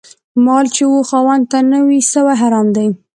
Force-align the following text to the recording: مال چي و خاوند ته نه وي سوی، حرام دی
مال 0.45 0.65
چي 0.75 0.83
و 0.89 0.97
خاوند 1.09 1.43
ته 1.51 1.57
نه 1.71 1.79
وي 1.87 1.99
سوی، 2.11 2.35
حرام 2.41 2.67
دی 2.75 2.87